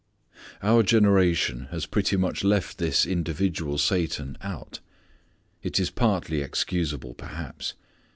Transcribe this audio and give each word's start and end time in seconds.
Our 0.63 0.81
generation 0.81 1.67
has 1.69 1.85
pretty 1.85 2.17
much 2.17 2.43
left 2.43 2.79
this 2.79 3.05
individual 3.05 3.77
Satan 3.77 4.35
out. 4.41 4.79
It 5.61 5.79
is 5.79 5.91
partly 5.91 6.41
excusable 6.41 7.13
perhaps. 7.13 7.75